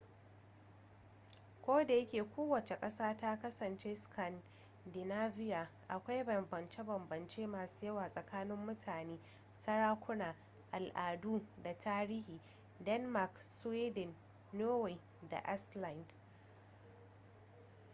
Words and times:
kodayake 1.61 2.23
kowace 2.23 2.75
ƙasa 2.75 3.17
ta 3.17 3.37
kasance 3.39 3.95
'scandinavia' 3.95 5.69
akwai 5.87 6.23
bambance-bambance 6.23 7.47
masu 7.47 7.85
yawa 7.85 8.09
tsakanin 8.09 8.57
mutane 8.65 9.19
sarakuna 9.55 10.35
al'adu 10.71 11.45
da 11.63 11.73
tarihin 11.79 12.39
denmark 12.79 13.37
sweden 13.39 14.15
norway 14.51 14.97
da 15.29 15.37
iceland 15.53 16.05